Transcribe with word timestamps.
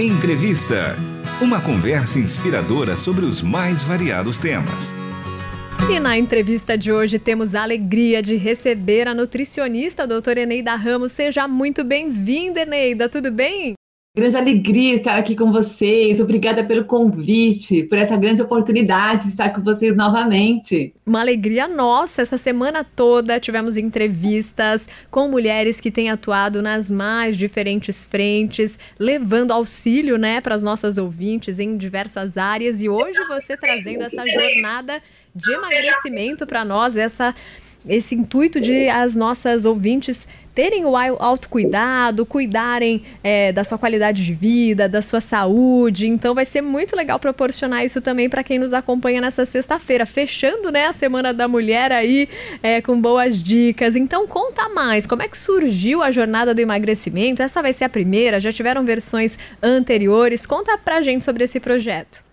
Entrevista. 0.00 0.96
Uma 1.42 1.60
conversa 1.60 2.18
inspiradora 2.18 2.96
sobre 2.96 3.26
os 3.26 3.42
mais 3.42 3.82
variados 3.82 4.38
temas. 4.38 4.94
E 5.94 6.00
na 6.00 6.16
entrevista 6.16 6.78
de 6.78 6.90
hoje 6.90 7.18
temos 7.18 7.54
a 7.54 7.64
alegria 7.64 8.22
de 8.22 8.34
receber 8.36 9.06
a 9.06 9.12
nutricionista 9.12 10.04
a 10.04 10.06
doutora 10.06 10.40
Eneida 10.40 10.74
Ramos. 10.74 11.12
Seja 11.12 11.46
muito 11.46 11.84
bem-vinda, 11.84 12.62
Eneida. 12.62 13.10
Tudo 13.10 13.30
bem? 13.30 13.74
Grande 14.12 14.36
alegria 14.36 14.96
estar 14.96 15.16
aqui 15.16 15.36
com 15.36 15.52
vocês. 15.52 16.18
Obrigada 16.18 16.64
pelo 16.64 16.84
convite, 16.84 17.84
por 17.84 17.96
essa 17.96 18.16
grande 18.16 18.42
oportunidade 18.42 19.22
de 19.22 19.28
estar 19.28 19.50
com 19.50 19.62
vocês 19.62 19.96
novamente. 19.96 20.92
Uma 21.06 21.20
alegria 21.20 21.68
nossa. 21.68 22.22
Essa 22.22 22.36
semana 22.36 22.82
toda 22.82 23.38
tivemos 23.38 23.76
entrevistas 23.76 24.84
com 25.12 25.28
mulheres 25.28 25.80
que 25.80 25.92
têm 25.92 26.10
atuado 26.10 26.60
nas 26.60 26.90
mais 26.90 27.36
diferentes 27.36 28.04
frentes, 28.04 28.76
levando 28.98 29.52
auxílio, 29.52 30.18
né, 30.18 30.40
para 30.40 30.56
as 30.56 30.62
nossas 30.64 30.98
ouvintes 30.98 31.60
em 31.60 31.76
diversas 31.76 32.36
áreas. 32.36 32.82
E 32.82 32.88
hoje 32.88 33.24
você 33.28 33.56
trazendo 33.56 34.02
essa 34.02 34.26
jornada 34.26 35.00
de 35.32 35.52
emagrecimento 35.52 36.48
para 36.48 36.64
nós, 36.64 36.96
essa 36.96 37.32
esse 37.88 38.14
intuito 38.14 38.60
de 38.60 38.88
as 38.88 39.16
nossas 39.16 39.64
ouvintes 39.64 40.26
terem 40.54 40.84
o 40.84 40.96
autocuidado, 40.96 42.26
cuidarem 42.26 43.02
é, 43.22 43.52
da 43.52 43.64
sua 43.64 43.78
qualidade 43.78 44.24
de 44.24 44.34
vida, 44.34 44.88
da 44.88 45.00
sua 45.00 45.20
saúde. 45.20 46.06
Então 46.06 46.34
vai 46.34 46.44
ser 46.44 46.60
muito 46.60 46.96
legal 46.96 47.18
proporcionar 47.18 47.84
isso 47.84 48.00
também 48.00 48.28
para 48.28 48.42
quem 48.42 48.58
nos 48.58 48.72
acompanha 48.72 49.20
nessa 49.20 49.44
sexta-feira, 49.44 50.04
fechando 50.04 50.70
né, 50.70 50.86
a 50.86 50.92
Semana 50.92 51.32
da 51.32 51.46
Mulher 51.46 51.92
aí 51.92 52.28
é, 52.62 52.82
com 52.82 53.00
boas 53.00 53.42
dicas. 53.42 53.96
Então 53.96 54.26
conta 54.26 54.68
mais, 54.68 55.06
como 55.06 55.22
é 55.22 55.28
que 55.28 55.38
surgiu 55.38 56.02
a 56.02 56.10
jornada 56.10 56.54
do 56.54 56.60
emagrecimento? 56.60 57.42
Essa 57.42 57.62
vai 57.62 57.72
ser 57.72 57.84
a 57.84 57.88
primeira, 57.88 58.40
já 58.40 58.52
tiveram 58.52 58.84
versões 58.84 59.38
anteriores. 59.62 60.46
Conta 60.46 60.76
pra 60.76 61.00
gente 61.00 61.24
sobre 61.24 61.44
esse 61.44 61.60
projeto. 61.60 62.29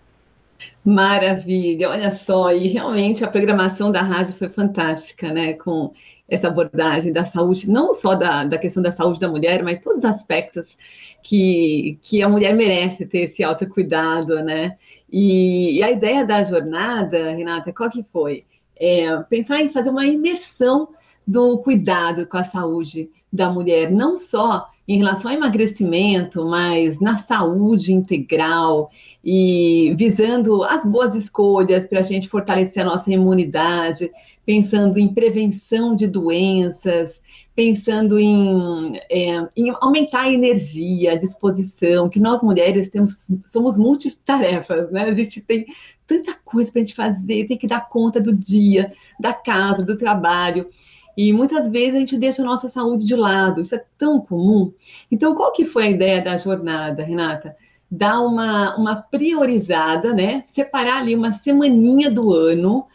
Maravilha, 0.88 1.90
olha 1.90 2.12
só, 2.12 2.50
e 2.50 2.66
realmente 2.68 3.22
a 3.22 3.28
programação 3.28 3.92
da 3.92 4.00
rádio 4.00 4.32
foi 4.38 4.48
fantástica, 4.48 5.30
né? 5.30 5.52
Com 5.52 5.92
essa 6.26 6.48
abordagem 6.48 7.12
da 7.12 7.26
saúde, 7.26 7.70
não 7.70 7.94
só 7.94 8.14
da, 8.14 8.44
da 8.44 8.56
questão 8.56 8.82
da 8.82 8.90
saúde 8.90 9.20
da 9.20 9.28
mulher, 9.28 9.62
mas 9.62 9.80
todos 9.80 9.98
os 9.98 10.04
aspectos 10.06 10.78
que, 11.22 11.98
que 12.02 12.22
a 12.22 12.28
mulher 12.28 12.54
merece 12.54 13.04
ter 13.04 13.24
esse 13.24 13.44
autocuidado, 13.44 14.42
né? 14.42 14.78
E, 15.12 15.76
e 15.76 15.82
a 15.82 15.90
ideia 15.90 16.26
da 16.26 16.42
jornada, 16.42 17.32
Renata, 17.32 17.70
qual 17.70 17.90
que 17.90 18.02
foi? 18.10 18.46
É, 18.74 19.14
pensar 19.28 19.60
em 19.60 19.68
fazer 19.68 19.90
uma 19.90 20.06
imersão 20.06 20.88
do 21.28 21.58
cuidado 21.58 22.26
com 22.26 22.38
a 22.38 22.44
saúde 22.44 23.10
da 23.30 23.52
mulher, 23.52 23.90
não 23.90 24.16
só 24.16 24.66
em 24.88 24.96
relação 24.96 25.30
ao 25.30 25.36
emagrecimento, 25.36 26.42
mas 26.46 26.98
na 26.98 27.18
saúde 27.18 27.92
integral 27.92 28.90
e 29.22 29.94
visando 29.94 30.64
as 30.64 30.82
boas 30.86 31.14
escolhas 31.14 31.86
para 31.86 32.00
a 32.00 32.02
gente 32.02 32.30
fortalecer 32.30 32.82
a 32.82 32.86
nossa 32.86 33.12
imunidade, 33.12 34.10
pensando 34.46 34.98
em 34.98 35.12
prevenção 35.12 35.94
de 35.94 36.06
doenças, 36.06 37.20
pensando 37.54 38.18
em, 38.18 38.96
é, 39.10 39.46
em, 39.54 39.70
aumentar 39.82 40.22
a 40.22 40.32
energia, 40.32 41.12
a 41.12 41.18
disposição, 41.18 42.08
que 42.08 42.18
nós 42.18 42.42
mulheres 42.42 42.88
temos, 42.88 43.12
somos 43.52 43.76
multitarefas, 43.76 44.90
né? 44.90 45.02
A 45.02 45.12
gente 45.12 45.42
tem 45.42 45.66
tanta 46.06 46.34
coisa 46.42 46.72
para 46.72 46.80
a 46.80 46.84
gente 46.84 46.94
fazer, 46.94 47.46
tem 47.46 47.58
que 47.58 47.66
dar 47.66 47.86
conta 47.86 48.18
do 48.18 48.34
dia, 48.34 48.94
da 49.20 49.34
casa, 49.34 49.84
do 49.84 49.98
trabalho. 49.98 50.70
E 51.18 51.32
muitas 51.32 51.68
vezes 51.68 51.96
a 51.96 51.98
gente 51.98 52.16
deixa 52.16 52.42
a 52.42 52.44
nossa 52.44 52.68
saúde 52.68 53.04
de 53.04 53.16
lado, 53.16 53.60
isso 53.60 53.74
é 53.74 53.84
tão 53.98 54.20
comum. 54.20 54.72
Então, 55.10 55.34
qual 55.34 55.50
que 55.50 55.64
foi 55.64 55.86
a 55.86 55.90
ideia 55.90 56.22
da 56.22 56.36
jornada, 56.36 57.02
Renata? 57.02 57.56
Dar 57.90 58.20
uma, 58.20 58.76
uma 58.76 58.94
priorizada, 58.94 60.14
né? 60.14 60.44
Separar 60.46 60.98
ali 60.98 61.16
uma 61.16 61.32
semaninha 61.32 62.08
do 62.08 62.32
ano 62.32 62.86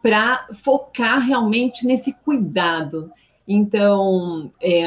para 0.00 0.46
focar 0.62 1.18
realmente 1.18 1.84
nesse 1.84 2.12
cuidado. 2.12 3.10
Então, 3.46 4.52
é, 4.62 4.84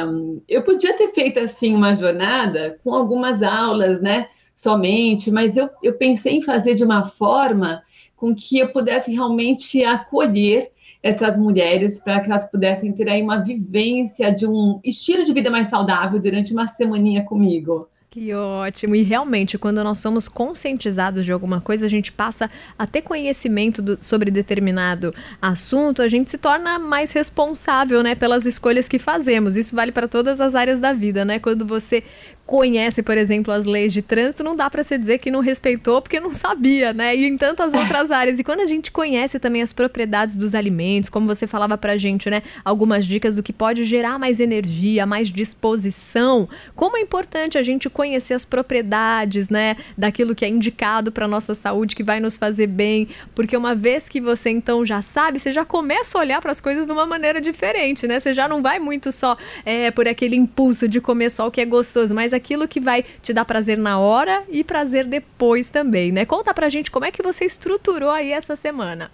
eu 0.47 0.63
podia 0.63 0.97
ter 0.97 1.11
feito 1.11 1.41
assim 1.41 1.75
uma 1.75 1.93
jornada 1.93 2.79
com 2.85 2.93
algumas 2.93 3.43
aulas, 3.43 4.01
né? 4.01 4.29
Somente, 4.55 5.29
mas 5.29 5.57
eu, 5.57 5.69
eu 5.83 5.97
pensei 5.97 6.37
em 6.37 6.41
fazer 6.41 6.73
de 6.75 6.85
uma 6.85 7.05
forma 7.05 7.83
com 8.15 8.33
que 8.33 8.57
eu 8.59 8.69
pudesse 8.69 9.11
realmente 9.11 9.83
acolher 9.83 10.71
essas 11.07 11.37
mulheres 11.37 11.99
para 11.99 12.19
que 12.19 12.29
elas 12.29 12.49
pudessem 12.49 12.91
ter 12.91 13.07
aí 13.09 13.21
uma 13.21 13.37
vivência 13.37 14.33
de 14.33 14.45
um 14.45 14.79
estilo 14.83 15.23
de 15.23 15.33
vida 15.33 15.49
mais 15.49 15.69
saudável 15.69 16.19
durante 16.19 16.51
uma 16.51 16.67
semaninha 16.67 17.23
comigo. 17.23 17.87
Que 18.09 18.33
ótimo! 18.33 18.95
E 18.95 19.03
realmente, 19.03 19.57
quando 19.57 19.83
nós 19.83 19.99
somos 19.99 20.27
conscientizados 20.27 21.23
de 21.23 21.31
alguma 21.31 21.61
coisa, 21.61 21.85
a 21.85 21.89
gente 21.89 22.11
passa 22.11 22.49
a 22.79 22.87
ter 22.87 23.01
conhecimento 23.01 23.81
do, 23.81 24.01
sobre 24.01 24.31
determinado 24.31 25.13
assunto, 25.41 26.01
a 26.01 26.07
gente 26.07 26.31
se 26.31 26.37
torna 26.37 26.79
mais 26.79 27.11
responsável, 27.11 28.01
né, 28.01 28.15
pelas 28.15 28.45
escolhas 28.45 28.87
que 28.87 28.97
fazemos. 28.97 29.55
Isso 29.55 29.75
vale 29.75 29.91
para 29.91 30.07
todas 30.07 30.41
as 30.41 30.55
áreas 30.55 30.79
da 30.79 30.93
vida, 30.93 31.23
né? 31.23 31.37
Quando 31.37 31.65
você 31.65 32.03
conhece, 32.47 33.03
por 33.03 33.17
exemplo, 33.17 33.53
as 33.53 33.65
leis 33.65 33.91
de 33.91 34.01
trânsito, 34.01 34.41
não 34.41 34.55
dá 34.55 34.69
para 34.69 34.81
se 34.81 34.97
dizer 34.97 35.17
que 35.17 35.29
não 35.29 35.41
respeitou 35.41 36.01
porque 36.01 36.17
não 36.17 36.31
sabia, 36.31 36.93
né? 36.93 37.13
E 37.13 37.25
em 37.25 37.35
tantas 37.35 37.73
outras 37.73 38.09
áreas. 38.09 38.39
E 38.39 38.43
quando 38.43 38.61
a 38.61 38.65
gente 38.65 38.89
conhece 38.89 39.37
também 39.37 39.61
as 39.61 39.73
propriedades 39.73 40.37
dos 40.37 40.55
alimentos, 40.55 41.09
como 41.09 41.27
você 41.27 41.45
falava 41.45 41.77
pra 41.77 41.97
gente, 41.97 42.29
né? 42.29 42.41
Algumas 42.63 43.05
dicas 43.05 43.35
do 43.35 43.43
que 43.43 43.51
pode 43.51 43.83
gerar 43.83 44.17
mais 44.17 44.39
energia, 44.39 45.05
mais 45.05 45.27
disposição. 45.27 46.47
Como 46.73 46.95
é 46.95 47.01
importante 47.01 47.57
a 47.57 47.63
gente 47.63 47.89
conhecer 47.89 48.33
as 48.33 48.45
propriedades, 48.45 49.49
né, 49.49 49.75
daquilo 49.97 50.33
que 50.33 50.45
é 50.45 50.47
indicado 50.47 51.11
para 51.11 51.27
nossa 51.27 51.53
saúde, 51.53 51.95
que 51.95 52.03
vai 52.03 52.21
nos 52.21 52.37
fazer 52.37 52.67
bem, 52.67 53.09
porque 53.35 53.57
uma 53.57 53.75
vez 53.75 54.07
que 54.07 54.21
você 54.21 54.49
então 54.49 54.85
já 54.85 55.01
sabe, 55.01 55.37
você 55.37 55.51
já 55.51 55.65
começa 55.65 56.17
a 56.17 56.21
olhar 56.21 56.41
para 56.41 56.51
as 56.51 56.61
coisas 56.61 56.85
de 56.85 56.93
uma 56.93 57.05
maneira 57.05 57.41
diferente, 57.41 58.07
né? 58.07 58.21
Você 58.21 58.33
já 58.33 58.47
não 58.47 58.61
vai 58.61 58.79
muito 58.79 59.11
só 59.11 59.35
é, 59.65 59.91
por 59.91 60.07
aquele 60.07 60.37
impulso 60.37 60.87
de 60.87 61.01
comer 61.01 61.29
só 61.29 61.47
o 61.47 61.51
que 61.51 61.59
é 61.59 61.65
gostoso, 61.65 62.15
mas 62.15 62.36
aquilo 62.37 62.67
que 62.67 62.79
vai 62.79 63.03
te 63.21 63.33
dar 63.33 63.45
prazer 63.45 63.77
na 63.77 63.99
hora 63.99 64.43
e 64.49 64.63
prazer 64.63 65.05
depois 65.05 65.69
também, 65.69 66.11
né? 66.11 66.25
Conta 66.25 66.53
pra 66.53 66.69
gente 66.69 66.89
como 66.89 67.05
é 67.05 67.11
que 67.11 67.21
você 67.21 67.45
estruturou 67.45 68.09
aí 68.09 68.31
essa 68.31 68.55
semana. 68.55 69.11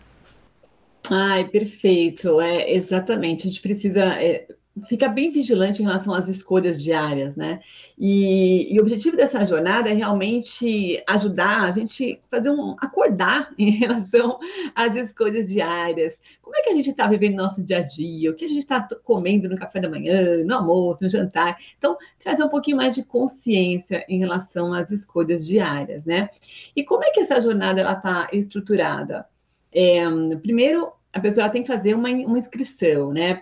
Ai, 1.10 1.48
perfeito. 1.48 2.40
É, 2.40 2.72
exatamente. 2.72 3.48
A 3.48 3.52
gente 3.52 3.62
precisa. 3.62 4.02
É 4.22 4.48
fica 4.88 5.08
bem 5.08 5.32
vigilante 5.32 5.82
em 5.82 5.86
relação 5.86 6.14
às 6.14 6.28
escolhas 6.28 6.82
diárias, 6.82 7.36
né? 7.36 7.62
E, 7.98 8.74
e, 8.74 8.80
o 8.80 8.82
objetivo 8.82 9.16
dessa 9.16 9.46
jornada 9.46 9.90
é 9.90 9.94
realmente 9.94 11.02
ajudar 11.08 11.64
a 11.64 11.72
gente 11.72 12.20
fazer 12.30 12.50
um 12.50 12.76
acordar 12.80 13.54
em 13.58 13.70
relação 13.72 14.40
às 14.74 14.96
escolhas 14.96 15.48
diárias. 15.48 16.20
Como 16.42 16.56
é 16.56 16.64
que 16.64 16.70
a 16.70 16.76
gente 16.76 16.90
está 16.90 17.08
vivendo 17.08 17.36
nosso 17.36 17.62
dia 17.62 17.78
a 17.78 17.82
dia? 17.82 18.32
O 18.32 18.34
que 18.34 18.46
a 18.46 18.48
gente 18.50 18.60
está 18.60 18.82
comendo 19.04 19.48
no 19.48 19.58
café 19.58 19.80
da 19.80 19.90
manhã, 19.90 20.44
no 20.44 20.56
almoço, 20.56 21.04
no 21.04 21.10
jantar? 21.10 21.58
Então, 21.78 21.96
trazer 22.20 22.44
um 22.44 22.50
pouquinho 22.50 22.78
mais 22.78 22.96
de 22.96 23.04
consciência 23.04 24.04
em 24.10 24.18
relação 24.18 24.74
às 24.74 24.90
escolhas 24.90 25.46
diárias, 25.46 26.04
né? 26.04 26.30
E 26.76 26.84
como 26.84 27.04
é 27.04 27.12
que 27.12 27.20
essa 27.20 27.40
jornada 27.40 27.80
ela 27.80 27.94
está 27.94 28.28
estruturada? 28.34 29.28
É, 29.72 30.04
primeiro, 30.42 30.92
a 31.12 31.20
pessoa 31.20 31.50
tem 31.50 31.62
que 31.62 31.68
fazer 31.68 31.94
uma, 31.94 32.10
uma 32.10 32.40
inscrição, 32.40 33.14
né? 33.14 33.36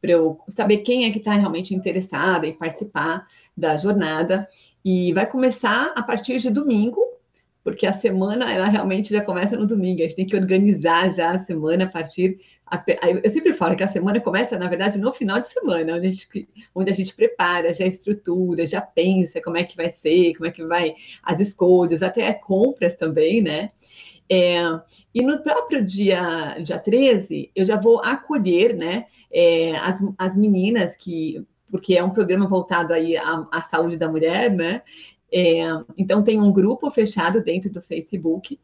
Para 0.00 0.12
eu 0.12 0.40
saber 0.48 0.78
quem 0.78 1.04
é 1.04 1.12
que 1.12 1.18
está 1.18 1.34
realmente 1.34 1.74
interessada 1.74 2.46
em 2.46 2.52
participar 2.52 3.26
da 3.56 3.76
jornada. 3.76 4.48
E 4.84 5.12
vai 5.12 5.26
começar 5.26 5.92
a 5.94 6.02
partir 6.02 6.38
de 6.38 6.50
domingo, 6.50 7.00
porque 7.62 7.86
a 7.86 7.92
semana 7.92 8.50
ela 8.50 8.66
realmente 8.66 9.10
já 9.10 9.22
começa 9.22 9.56
no 9.56 9.66
domingo. 9.66 10.00
A 10.00 10.04
gente 10.04 10.16
tem 10.16 10.26
que 10.26 10.36
organizar 10.36 11.12
já 11.12 11.32
a 11.32 11.38
semana 11.40 11.84
a 11.84 11.88
partir. 11.88 12.40
A, 12.66 12.82
eu 13.22 13.30
sempre 13.30 13.52
falo 13.52 13.76
que 13.76 13.82
a 13.82 13.88
semana 13.88 14.20
começa, 14.20 14.58
na 14.58 14.68
verdade, 14.68 14.98
no 14.98 15.12
final 15.12 15.40
de 15.40 15.48
semana, 15.48 15.96
onde 15.96 16.06
a 16.06 16.10
gente, 16.10 16.48
onde 16.74 16.90
a 16.90 16.94
gente 16.94 17.14
prepara, 17.14 17.74
já 17.74 17.84
estrutura, 17.84 18.66
já 18.66 18.80
pensa 18.80 19.40
como 19.42 19.58
é 19.58 19.64
que 19.64 19.76
vai 19.76 19.90
ser, 19.90 20.34
como 20.34 20.46
é 20.46 20.50
que 20.50 20.64
vai 20.64 20.94
as 21.22 21.40
escolhas, 21.40 22.02
até 22.02 22.32
compras 22.32 22.96
também, 22.96 23.42
né? 23.42 23.70
É, 24.30 24.60
e 25.14 25.22
no 25.22 25.42
próprio 25.42 25.84
dia, 25.84 26.56
dia 26.62 26.78
13, 26.78 27.50
eu 27.54 27.64
já 27.64 27.76
vou 27.76 28.00
acolher, 28.00 28.76
né? 28.76 29.06
é, 29.30 29.76
as, 29.76 30.00
as 30.18 30.36
meninas 30.36 30.96
que, 30.96 31.44
porque 31.70 31.96
é 31.96 32.02
um 32.02 32.10
programa 32.10 32.46
voltado 32.46 32.92
aí 32.92 33.16
à, 33.16 33.46
à 33.50 33.62
saúde 33.62 33.96
da 33.96 34.08
mulher, 34.08 34.50
né? 34.50 34.82
É, 35.32 35.60
então 35.96 36.24
tem 36.24 36.40
um 36.40 36.52
grupo 36.52 36.90
fechado 36.90 37.42
dentro 37.42 37.70
do 37.70 37.80
Facebook, 37.80 38.58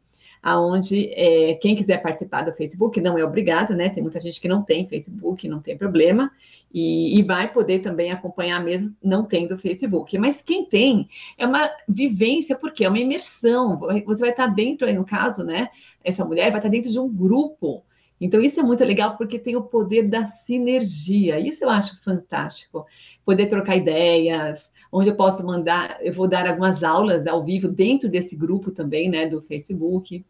aonde 0.47 1.11
é, 1.13 1.55
quem 1.55 1.75
quiser 1.75 2.01
participar 2.01 2.43
do 2.43 2.53
Facebook 2.53 3.01
não 3.01 3.17
é 3.17 3.25
obrigado, 3.25 3.75
né? 3.75 3.89
Tem 3.89 4.01
muita 4.01 4.21
gente 4.21 4.39
que 4.39 4.47
não 4.47 4.63
tem 4.63 4.87
Facebook, 4.87 5.45
não 5.45 5.59
tem 5.59 5.77
problema, 5.77 6.31
e, 6.73 7.19
e, 7.19 7.21
vai 7.21 7.51
poder 7.51 7.79
também 7.79 8.11
acompanhar 8.11 8.63
mesmo 8.63 8.95
não 9.03 9.25
tendo 9.25 9.57
Facebook. 9.57 10.17
Mas 10.17 10.41
quem 10.41 10.63
tem 10.63 11.09
é 11.37 11.45
uma 11.45 11.69
vivência, 11.85 12.55
porque 12.55 12.85
é 12.85 12.89
uma 12.89 12.97
imersão. 12.97 13.77
Você 14.05 14.21
vai 14.21 14.29
estar 14.29 14.47
dentro, 14.47 14.87
aí 14.87 14.93
no 14.93 15.03
caso, 15.03 15.43
né? 15.43 15.69
Essa 16.01 16.23
mulher 16.23 16.49
vai 16.49 16.59
estar 16.59 16.69
dentro 16.69 16.89
de 16.89 16.99
um 16.99 17.13
grupo 17.13 17.83
então, 18.19 18.41
isso 18.41 18.59
é 18.59 18.63
muito 18.63 18.83
legal 18.83 19.15
porque 19.15 19.37
tem 19.37 19.55
o 19.55 19.61
poder 19.61 20.07
da 20.07 20.27
sinergia. 20.27 21.39
Isso 21.39 21.63
eu 21.63 21.69
acho 21.69 22.01
fantástico. 22.03 22.83
Poder 23.23 23.45
trocar 23.45 23.75
ideias, 23.75 24.67
onde 24.91 25.09
eu 25.09 25.15
posso 25.15 25.45
mandar, 25.45 25.99
eu 26.01 26.11
vou 26.13 26.27
dar 26.27 26.47
algumas 26.47 26.83
aulas 26.83 27.27
ao 27.27 27.43
vivo 27.43 27.67
dentro 27.67 28.09
desse 28.09 28.35
grupo 28.35 28.71
também, 28.71 29.09
né, 29.09 29.27
do 29.27 29.41
Facebook. 29.41 30.25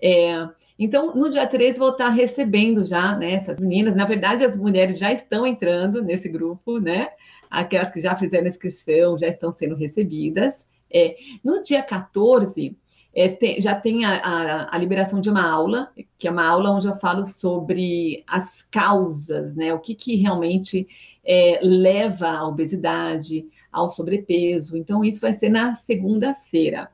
É, 0.00 0.48
então, 0.78 1.14
no 1.14 1.30
dia 1.30 1.46
13, 1.46 1.78
vou 1.78 1.90
estar 1.90 2.08
recebendo 2.08 2.84
já 2.84 3.16
né, 3.16 3.34
essas 3.34 3.58
meninas. 3.58 3.94
Na 3.94 4.04
verdade, 4.04 4.44
as 4.44 4.56
mulheres 4.56 4.98
já 4.98 5.12
estão 5.12 5.46
entrando 5.46 6.02
nesse 6.02 6.28
grupo, 6.28 6.78
né? 6.78 7.10
Aquelas 7.50 7.90
que 7.90 8.00
já 8.00 8.16
fizeram 8.16 8.48
inscrição 8.48 9.18
já 9.18 9.28
estão 9.28 9.52
sendo 9.52 9.76
recebidas. 9.76 10.54
É, 10.90 11.16
no 11.44 11.62
dia 11.62 11.82
14, 11.82 12.76
é, 13.14 13.28
tem, 13.28 13.60
já 13.60 13.74
tem 13.74 14.04
a, 14.04 14.16
a, 14.16 14.74
a, 14.74 14.78
liberação 14.78 15.20
de 15.20 15.30
uma 15.30 15.48
aula, 15.48 15.90
que 16.18 16.26
é 16.26 16.30
uma 16.30 16.46
aula 16.46 16.70
onde 16.70 16.88
eu 16.88 16.96
falo 16.96 17.26
sobre 17.26 18.24
as 18.26 18.62
causas, 18.70 19.54
né? 19.54 19.72
O 19.72 19.78
que, 19.78 19.94
que 19.94 20.16
realmente 20.16 20.88
é, 21.24 21.60
leva 21.62 22.28
à 22.28 22.48
obesidade, 22.48 23.46
ao 23.70 23.90
sobrepeso. 23.90 24.76
Então, 24.76 25.04
isso 25.04 25.20
vai 25.20 25.34
ser 25.34 25.48
na 25.48 25.74
segunda-feira. 25.76 26.90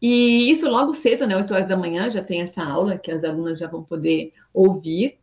E 0.00 0.50
isso 0.50 0.68
logo 0.68 0.94
cedo, 0.94 1.26
né? 1.26 1.36
8 1.36 1.54
horas 1.54 1.68
da 1.68 1.76
manhã, 1.76 2.10
já 2.10 2.22
tem 2.22 2.42
essa 2.42 2.62
aula 2.62 2.98
que 2.98 3.10
as 3.10 3.24
alunas 3.24 3.58
já 3.58 3.66
vão 3.66 3.82
poder 3.82 4.32
ouvir. 4.52 5.18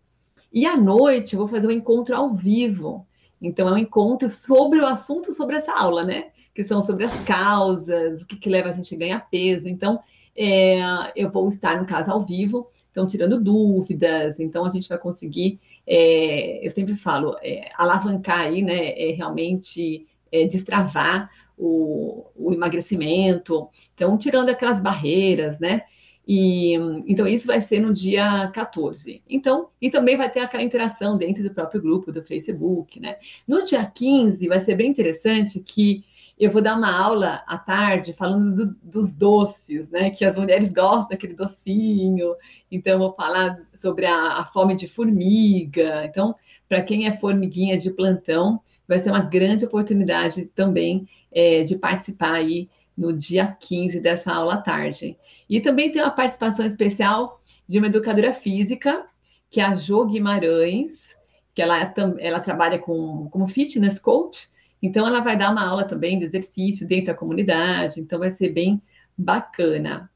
E 0.51 0.65
à 0.65 0.75
noite, 0.75 1.33
eu 1.33 1.39
vou 1.39 1.47
fazer 1.47 1.67
um 1.67 1.71
encontro 1.71 2.15
ao 2.15 2.33
vivo. 2.33 3.05
Então, 3.41 3.67
é 3.67 3.73
um 3.73 3.77
encontro 3.77 4.29
sobre 4.31 4.79
o 4.79 4.85
assunto 4.85 5.33
sobre 5.33 5.57
essa 5.57 5.73
aula, 5.73 6.03
né? 6.03 6.27
Que 6.55 6.63
são 6.63 6.85
sobre 6.85 7.05
as 7.05 7.19
causas, 7.23 8.21
o 8.21 8.25
que, 8.25 8.37
que 8.37 8.49
leva 8.49 8.69
a 8.69 8.73
gente 8.73 8.93
a 8.95 8.97
ganhar 8.97 9.29
peso. 9.29 9.67
Então, 9.67 9.99
é, 10.35 10.79
eu 11.15 11.29
vou 11.29 11.49
estar, 11.49 11.79
no 11.79 11.85
caso, 11.85 12.11
ao 12.11 12.23
vivo, 12.23 12.69
então, 12.91 13.07
tirando 13.07 13.41
dúvidas. 13.41 14.39
Então, 14.39 14.65
a 14.65 14.69
gente 14.69 14.87
vai 14.87 14.97
conseguir, 14.97 15.59
é, 15.85 16.65
eu 16.65 16.71
sempre 16.71 16.95
falo, 16.95 17.35
é, 17.41 17.69
alavancar 17.75 18.41
aí, 18.41 18.61
né? 18.61 18.91
É, 18.99 19.11
realmente 19.11 20.07
é, 20.31 20.47
destravar 20.47 21.29
o, 21.57 22.25
o 22.35 22.53
emagrecimento, 22.53 23.69
então 23.93 24.17
tirando 24.17 24.49
aquelas 24.49 24.81
barreiras, 24.81 25.59
né? 25.59 25.83
E 26.25 26.73
então 27.05 27.27
isso 27.27 27.47
vai 27.47 27.61
ser 27.61 27.81
no 27.81 27.93
dia 27.93 28.49
14. 28.53 29.21
Então, 29.29 29.69
e 29.81 29.89
também 29.89 30.15
vai 30.15 30.31
ter 30.31 30.39
aquela 30.39 30.63
interação 30.63 31.17
dentro 31.17 31.43
do 31.43 31.53
próprio 31.53 31.81
grupo 31.81 32.11
do 32.11 32.23
Facebook, 32.23 32.99
né? 32.99 33.17
No 33.47 33.65
dia 33.65 33.85
15 33.85 34.47
vai 34.47 34.61
ser 34.61 34.75
bem 34.75 34.89
interessante 34.89 35.59
que 35.59 36.05
eu 36.39 36.51
vou 36.51 36.61
dar 36.61 36.77
uma 36.77 36.91
aula 36.91 37.43
à 37.45 37.57
tarde 37.57 38.13
falando 38.13 38.55
do, 38.55 38.75
dos 38.81 39.13
doces, 39.13 39.89
né? 39.89 40.09
Que 40.11 40.25
as 40.25 40.35
mulheres 40.35 40.71
gostam 40.71 41.09
daquele 41.09 41.33
docinho. 41.33 42.35
Então, 42.71 42.93
eu 42.93 42.99
vou 42.99 43.13
falar 43.13 43.59
sobre 43.75 44.05
a, 44.05 44.39
a 44.39 44.45
fome 44.45 44.75
de 44.75 44.87
formiga. 44.87 46.05
Então, 46.05 46.35
para 46.67 46.81
quem 46.81 47.05
é 47.05 47.17
formiguinha 47.17 47.77
de 47.77 47.91
plantão, 47.91 48.61
vai 48.87 48.99
ser 48.99 49.09
uma 49.09 49.21
grande 49.21 49.65
oportunidade 49.65 50.45
também 50.55 51.07
é, 51.31 51.63
de 51.63 51.77
participar 51.77 52.33
aí 52.33 52.69
no 52.97 53.11
dia 53.11 53.47
15 53.59 53.99
dessa 53.99 54.31
aula 54.31 54.55
à 54.55 54.61
tarde. 54.61 55.17
E 55.49 55.59
também 55.59 55.91
tem 55.91 56.01
uma 56.01 56.11
participação 56.11 56.65
especial 56.65 57.41
de 57.67 57.77
uma 57.79 57.87
educadora 57.87 58.33
física, 58.33 59.05
que 59.49 59.59
é 59.59 59.63
a 59.63 59.75
Jo 59.75 60.05
Guimarães, 60.05 61.09
que 61.53 61.61
ela, 61.61 61.81
é 61.81 61.93
ela 62.19 62.39
trabalha 62.39 62.79
com, 62.79 63.27
como 63.29 63.47
fitness 63.47 63.99
coach, 63.99 64.49
então 64.81 65.07
ela 65.07 65.21
vai 65.21 65.37
dar 65.37 65.51
uma 65.51 65.65
aula 65.65 65.85
também 65.85 66.19
de 66.19 66.25
exercício 66.25 66.87
dentro 66.87 67.07
da 67.07 67.13
comunidade, 67.13 67.99
então 67.99 68.19
vai 68.19 68.31
ser 68.31 68.49
bem 68.49 68.81
bacana. 69.17 70.09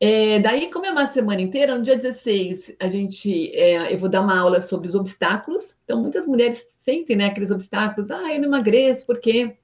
É, 0.00 0.38
daí, 0.38 0.70
como 0.70 0.86
é 0.86 0.90
uma 0.90 1.08
semana 1.08 1.40
inteira, 1.40 1.76
no 1.76 1.82
dia 1.82 1.96
16, 1.96 2.76
a 2.78 2.88
gente, 2.88 3.52
é, 3.54 3.92
eu 3.92 3.98
vou 3.98 4.08
dar 4.08 4.22
uma 4.22 4.38
aula 4.38 4.62
sobre 4.62 4.88
os 4.88 4.94
obstáculos. 4.94 5.74
Então, 5.84 6.00
muitas 6.00 6.26
mulheres 6.26 6.64
sentem 6.76 7.16
né, 7.16 7.26
aqueles 7.26 7.50
obstáculos. 7.50 8.10
Ah, 8.10 8.32
eu 8.32 8.40
não 8.40 8.48
emagreço 8.48 9.04
porque 9.04 9.56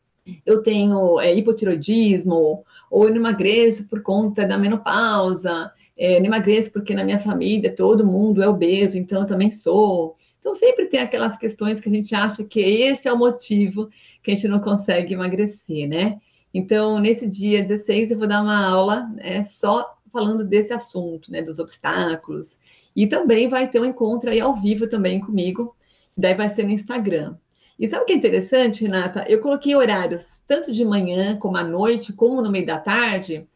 eu 0.44 0.62
tenho 0.62 1.20
é, 1.20 1.34
hipotiroidismo, 1.34 2.64
ou 2.90 3.04
eu 3.04 3.10
não 3.10 3.16
emagreço 3.16 3.88
por 3.88 4.02
conta 4.02 4.46
da 4.46 4.58
menopausa, 4.58 5.72
é, 5.96 6.19
não 6.19 6.26
emagreço 6.26 6.72
porque 6.72 6.94
na 6.94 7.04
minha 7.04 7.20
família 7.20 7.75
todo 7.75 8.06
mundo 8.06 8.42
é 8.42 8.48
obeso, 8.48 8.98
então 8.98 9.22
eu 9.22 9.28
também 9.28 9.52
sou. 9.52 10.16
Então 10.40 10.56
sempre 10.56 10.87
tem 10.87 11.00
aquelas 11.00 11.37
questões 11.37 11.80
que 11.80 11.88
a 11.88 11.92
gente 11.92 12.14
acha 12.14 12.44
que 12.44 12.60
esse 12.60 13.06
é 13.06 13.12
o 13.12 13.19
motivo 13.19 13.88
que 14.22 14.30
a 14.30 14.34
gente 14.34 14.48
não 14.48 14.58
consegue 14.60 15.14
emagrecer, 15.14 15.88
né? 15.88 16.19
Então, 16.52 17.00
nesse 17.00 17.26
dia 17.26 17.62
16, 17.62 18.12
eu 18.12 18.19
vou 18.19 18.28
dar 18.28 18.40
uma 18.40 18.64
aula 18.66 19.08
né, 19.16 19.42
só 19.44 19.96
falando 20.14 20.44
desse 20.44 20.72
assunto, 20.72 21.31
né? 21.31 21.43
Dos 21.43 21.58
obstáculos. 21.58 22.56
E 22.96 23.06
também 23.06 23.49
vai 23.49 23.69
ter 23.69 23.81
um 23.81 23.84
encontro 23.84 24.31
aí 24.31 24.40
ao 24.40 24.55
vivo 24.55 24.88
também 24.88 25.20
comigo. 25.20 25.76
Daí 26.16 26.34
vai 26.34 26.49
ser 26.55 26.62
no 26.62 26.70
Instagram. 26.70 27.37
E 27.78 27.88
sabe 27.88 28.05
o 28.05 28.06
que 28.06 28.12
é 28.12 28.16
interessante, 28.16 28.84
Renata? 28.84 29.26
Eu 29.28 29.40
coloquei 29.40 29.75
horários 29.75 30.43
tanto 30.46 30.72
de 30.72 30.84
manhã 30.84 31.37
como 31.37 31.56
à 31.56 31.64
noite, 31.64 32.12
como 32.12 32.40
no 32.40 32.50
meio 32.50 32.64
da 32.64 32.78
tarde, 32.78 33.49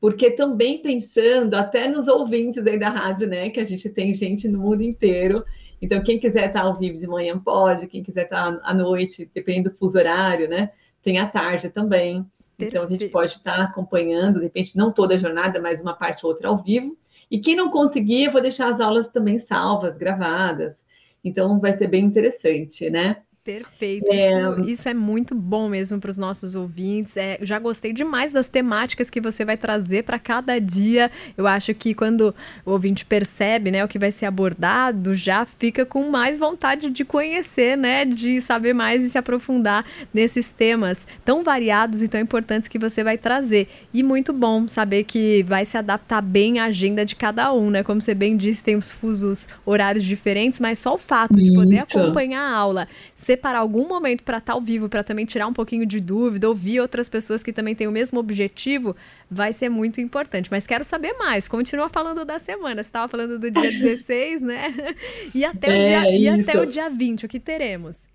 porque 0.00 0.30
também 0.30 0.78
pensando 0.78 1.54
até 1.54 1.86
nos 1.86 2.08
ouvintes 2.08 2.66
aí 2.66 2.78
da 2.78 2.88
rádio, 2.88 3.28
né? 3.28 3.50
Que 3.50 3.60
a 3.60 3.64
gente 3.66 3.90
tem 3.90 4.14
gente 4.14 4.48
no 4.48 4.60
mundo 4.60 4.82
inteiro. 4.82 5.44
Então, 5.82 6.02
quem 6.02 6.18
quiser 6.18 6.48
estar 6.48 6.62
ao 6.62 6.78
vivo 6.78 6.98
de 6.98 7.06
manhã 7.06 7.38
pode, 7.38 7.86
quem 7.86 8.02
quiser 8.02 8.24
estar 8.24 8.58
à 8.62 8.74
noite, 8.74 9.30
dependendo 9.34 9.70
do 9.70 9.76
fuso 9.76 9.98
horário, 9.98 10.48
né? 10.48 10.70
Tem 11.02 11.18
à 11.18 11.26
tarde 11.26 11.68
também. 11.68 12.26
Então, 12.58 12.84
a 12.84 12.86
gente 12.88 13.08
pode 13.08 13.34
estar 13.34 13.62
acompanhando, 13.62 14.40
de 14.40 14.46
repente, 14.46 14.76
não 14.76 14.92
toda 14.92 15.14
a 15.14 15.18
jornada, 15.18 15.60
mas 15.60 15.80
uma 15.80 15.94
parte 15.94 16.26
ou 16.26 16.32
outra 16.32 16.48
ao 16.48 16.62
vivo. 16.62 16.98
E 17.30 17.38
quem 17.38 17.54
não 17.54 17.70
conseguir, 17.70 18.24
eu 18.24 18.32
vou 18.32 18.42
deixar 18.42 18.72
as 18.72 18.80
aulas 18.80 19.08
também 19.08 19.38
salvas, 19.38 19.96
gravadas. 19.96 20.82
Então, 21.22 21.60
vai 21.60 21.74
ser 21.74 21.86
bem 21.86 22.04
interessante, 22.04 22.90
né? 22.90 23.22
Perfeito. 23.48 24.12
É... 24.12 24.28
Isso, 24.28 24.70
isso, 24.70 24.88
é 24.90 24.92
muito 24.92 25.34
bom 25.34 25.70
mesmo 25.70 25.98
para 25.98 26.10
os 26.10 26.18
nossos 26.18 26.54
ouvintes. 26.54 27.16
É, 27.16 27.38
já 27.40 27.58
gostei 27.58 27.94
demais 27.94 28.30
das 28.30 28.46
temáticas 28.46 29.08
que 29.08 29.22
você 29.22 29.42
vai 29.42 29.56
trazer 29.56 30.04
para 30.04 30.18
cada 30.18 30.58
dia. 30.60 31.10
Eu 31.34 31.46
acho 31.46 31.72
que 31.72 31.94
quando 31.94 32.34
o 32.66 32.72
ouvinte 32.72 33.06
percebe 33.06 33.70
né, 33.70 33.82
o 33.82 33.88
que 33.88 33.98
vai 33.98 34.12
ser 34.12 34.26
abordado, 34.26 35.14
já 35.14 35.46
fica 35.46 35.86
com 35.86 36.10
mais 36.10 36.38
vontade 36.38 36.90
de 36.90 37.06
conhecer, 37.06 37.74
né? 37.74 38.04
De 38.04 38.38
saber 38.42 38.74
mais 38.74 39.02
e 39.02 39.08
se 39.08 39.16
aprofundar 39.16 39.82
nesses 40.12 40.50
temas 40.50 41.06
tão 41.24 41.42
variados 41.42 42.02
e 42.02 42.08
tão 42.08 42.20
importantes 42.20 42.68
que 42.68 42.78
você 42.78 43.02
vai 43.02 43.16
trazer. 43.16 43.66
E 43.94 44.02
muito 44.02 44.30
bom 44.30 44.68
saber 44.68 45.04
que 45.04 45.42
vai 45.44 45.64
se 45.64 45.78
adaptar 45.78 46.20
bem 46.20 46.58
à 46.58 46.66
agenda 46.66 47.02
de 47.02 47.16
cada 47.16 47.50
um, 47.54 47.70
né? 47.70 47.82
Como 47.82 48.02
você 48.02 48.14
bem 48.14 48.36
disse, 48.36 48.62
tem 48.62 48.76
os 48.76 48.92
fusos 48.92 49.48
horários 49.64 50.04
diferentes, 50.04 50.60
mas 50.60 50.78
só 50.78 50.96
o 50.96 50.98
fato 50.98 51.34
de 51.34 51.54
poder 51.54 51.78
acompanhar 51.78 52.42
a 52.42 52.54
aula, 52.54 52.86
ser 53.14 53.37
separar 53.38 53.60
algum 53.60 53.86
momento 53.86 54.24
para 54.24 54.38
estar 54.38 54.52
tá 54.52 54.56
ao 54.56 54.60
vivo, 54.60 54.88
para 54.88 55.04
também 55.04 55.24
tirar 55.24 55.46
um 55.46 55.52
pouquinho 55.52 55.86
de 55.86 56.00
dúvida, 56.00 56.48
ouvir 56.48 56.80
outras 56.80 57.08
pessoas 57.08 57.42
que 57.42 57.52
também 57.52 57.74
têm 57.74 57.86
o 57.86 57.92
mesmo 57.92 58.18
objetivo, 58.18 58.96
vai 59.30 59.52
ser 59.52 59.68
muito 59.68 60.00
importante. 60.00 60.50
Mas 60.50 60.66
quero 60.66 60.84
saber 60.84 61.14
mais. 61.14 61.46
Continua 61.46 61.88
falando 61.88 62.24
da 62.24 62.38
semana. 62.38 62.82
Você 62.82 62.88
estava 62.88 63.08
falando 63.08 63.38
do 63.38 63.50
dia 63.50 63.70
16, 63.72 64.42
né? 64.42 64.74
E 65.34 65.44
até, 65.44 65.68
é, 65.68 65.78
o 65.78 65.82
dia, 65.82 66.18
e 66.18 66.28
até 66.28 66.60
o 66.60 66.66
dia 66.66 66.90
20, 66.90 67.26
o 67.26 67.28
que 67.28 67.38
teremos? 67.38 68.08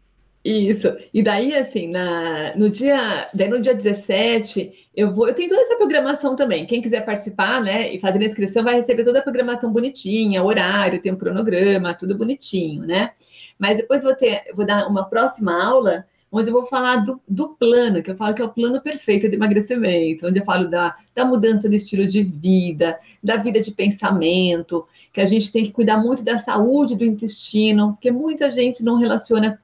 Isso. 0.43 0.93
E 1.13 1.23
daí, 1.23 1.55
assim, 1.55 1.87
na, 1.87 2.53
no 2.57 2.69
dia, 2.69 3.29
daí 3.33 3.47
no 3.47 3.61
dia 3.61 3.73
17, 3.73 4.89
eu 4.93 5.13
vou, 5.13 5.29
eu 5.29 5.33
tenho 5.33 5.47
toda 5.47 5.61
essa 5.61 5.77
programação 5.77 6.35
também. 6.35 6.65
Quem 6.65 6.81
quiser 6.81 7.05
participar, 7.05 7.61
né, 7.61 7.93
e 7.93 7.99
fazer 7.99 8.19
a 8.19 8.27
inscrição, 8.27 8.61
vai 8.61 8.75
receber 8.75 9.05
toda 9.05 9.19
a 9.19 9.23
programação 9.23 9.71
bonitinha, 9.71 10.43
horário, 10.43 11.01
tem 11.01 11.13
um 11.13 11.17
cronograma, 11.17 11.93
tudo 11.93 12.17
bonitinho, 12.17 12.85
né? 12.85 13.11
Mas 13.57 13.77
depois 13.77 14.03
vou 14.03 14.15
ter, 14.15 14.43
vou 14.53 14.65
dar 14.65 14.87
uma 14.87 15.05
próxima 15.05 15.63
aula 15.63 16.05
onde 16.35 16.49
eu 16.49 16.53
vou 16.53 16.65
falar 16.65 17.05
do, 17.05 17.21
do, 17.27 17.49
plano, 17.49 18.01
que 18.01 18.09
eu 18.09 18.15
falo 18.15 18.33
que 18.33 18.41
é 18.41 18.45
o 18.45 18.49
plano 18.49 18.81
perfeito 18.81 19.29
de 19.29 19.35
emagrecimento, 19.35 20.25
onde 20.25 20.39
eu 20.39 20.45
falo 20.45 20.67
da, 20.67 20.95
da 21.13 21.23
mudança 21.23 21.69
de 21.69 21.75
estilo 21.75 22.07
de 22.07 22.23
vida, 22.23 22.99
da 23.23 23.37
vida 23.37 23.61
de 23.61 23.69
pensamento, 23.69 24.83
que 25.13 25.21
a 25.21 25.27
gente 25.27 25.51
tem 25.51 25.63
que 25.63 25.71
cuidar 25.71 25.97
muito 25.97 26.23
da 26.23 26.39
saúde 26.39 26.95
do 26.95 27.05
intestino, 27.05 27.93
porque 27.93 28.09
muita 28.09 28.51
gente 28.51 28.83
não 28.83 28.97
relaciona 28.97 29.61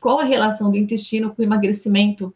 qual 0.00 0.20
a 0.20 0.24
relação 0.24 0.70
do 0.70 0.76
intestino 0.76 1.34
com 1.34 1.42
o 1.42 1.44
emagrecimento. 1.44 2.32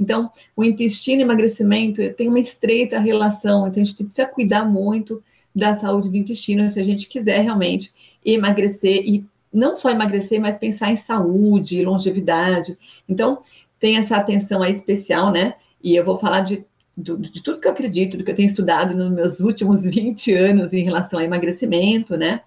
Então, 0.00 0.30
o 0.56 0.64
intestino 0.64 1.20
e 1.20 1.24
emagrecimento 1.24 2.00
tem 2.14 2.28
uma 2.28 2.40
estreita 2.40 2.98
relação, 2.98 3.68
então 3.68 3.82
a 3.82 3.84
gente 3.84 4.02
precisa 4.02 4.26
cuidar 4.26 4.64
muito 4.64 5.22
da 5.54 5.76
saúde 5.76 6.08
do 6.08 6.16
intestino 6.16 6.70
se 6.70 6.80
a 6.80 6.84
gente 6.84 7.06
quiser 7.06 7.42
realmente 7.42 7.92
emagrecer 8.24 9.02
e 9.06 9.26
não 9.56 9.76
só 9.76 9.90
emagrecer, 9.90 10.40
mas 10.40 10.58
pensar 10.58 10.90
em 10.90 10.96
saúde, 10.96 11.84
longevidade. 11.84 12.78
Então, 13.08 13.42
tem 13.80 13.96
essa 13.96 14.16
atenção 14.16 14.62
aí 14.62 14.72
especial, 14.72 15.32
né? 15.32 15.54
E 15.82 15.96
eu 15.96 16.04
vou 16.04 16.18
falar 16.18 16.42
de, 16.42 16.64
de, 16.96 17.42
tudo 17.42 17.60
que 17.60 17.66
eu 17.66 17.72
acredito, 17.72 18.16
do 18.16 18.24
que 18.24 18.30
eu 18.30 18.36
tenho 18.36 18.48
estudado 18.48 18.94
nos 18.94 19.10
meus 19.10 19.40
últimos 19.40 19.84
20 19.84 20.32
anos 20.34 20.72
em 20.72 20.84
relação 20.84 21.18
a 21.18 21.24
emagrecimento, 21.24 22.16
né? 22.16 22.42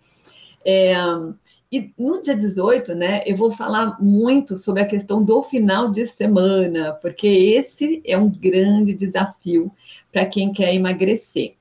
É, 0.63 0.93
e 1.71 1.91
no 1.97 2.21
dia 2.21 2.35
18, 2.35 2.95
né, 2.95 3.21
eu 3.25 3.37
vou 3.37 3.51
falar 3.51 4.01
muito 4.01 4.57
sobre 4.57 4.81
a 4.81 4.87
questão 4.87 5.23
do 5.23 5.43
final 5.43 5.91
de 5.91 6.07
semana, 6.07 6.93
porque 6.93 7.27
esse 7.27 8.01
é 8.05 8.17
um 8.17 8.29
grande 8.29 8.95
desafio 8.95 9.71
para 10.11 10.25
quem 10.25 10.51
quer 10.51 10.73
emagrecer. 10.73 11.53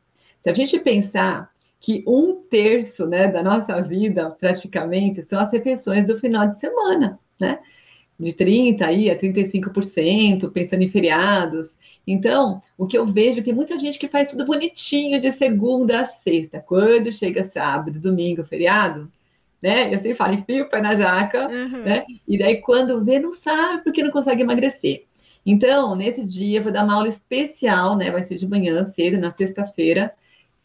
Se 0.43 0.49
a 0.49 0.55
gente 0.55 0.79
pensar 0.79 1.51
que 1.81 2.05
um 2.07 2.43
terço 2.51 3.07
né, 3.07 3.29
da 3.29 3.43
nossa 3.43 3.81
vida, 3.81 4.31
praticamente, 4.31 5.23
são 5.23 5.39
as 5.39 5.51
refeições 5.53 6.07
do 6.07 6.19
final 6.19 6.49
de 6.49 6.59
semana, 6.59 7.19
né? 7.39 7.61
de 8.19 8.33
30% 8.33 8.83
aí 8.83 9.11
a 9.11 9.19
35%, 9.19 10.51
pensando 10.51 10.83
em 10.83 10.91
feriados. 10.91 11.77
Então, 12.07 12.61
o 12.77 12.87
que 12.87 12.99
eu 12.99 13.07
vejo 13.07 13.35
é 13.35 13.35
que 13.37 13.45
tem 13.45 13.55
muita 13.55 13.79
gente 13.79 13.99
que 13.99 14.09
faz 14.09 14.29
tudo 14.29 14.45
bonitinho 14.45 15.21
de 15.21 15.31
segunda 15.31 16.01
a 16.01 16.05
sexta. 16.05 16.59
Quando 16.59 17.13
chega 17.13 17.45
sábado, 17.45 18.01
domingo, 18.01 18.45
feriado, 18.45 19.11
né? 19.63 19.89
Eu 19.89 19.97
sempre 19.97 20.15
falo, 20.15 20.35
enfia 20.35 20.65
o 20.65 20.69
pé 20.69 20.81
na 20.81 20.97
jaca, 20.97 21.49
uhum. 21.49 21.83
né? 21.85 22.05
E 22.27 22.39
daí, 22.39 22.57
quando 22.57 23.05
vê, 23.05 23.19
não 23.19 23.33
sabe 23.33 23.85
porque 23.85 24.03
não 24.03 24.11
consegue 24.11 24.43
emagrecer. 24.43 25.05
Então, 25.47 25.95
nesse 25.95 26.25
dia, 26.25 26.59
eu 26.59 26.63
vou 26.65 26.73
dar 26.73 26.85
uma 26.85 26.95
aula 26.95 27.09
especial, 27.09 27.97
né? 27.97 28.11
Vai 28.11 28.25
ser 28.25 28.37
de 28.37 28.49
manhã 28.49 28.85
cedo, 28.85 29.19
na 29.19 29.31
sexta-feira, 29.31 30.13